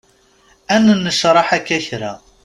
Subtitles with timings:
[0.73, 2.13] Ad nennecraḥ akka kra.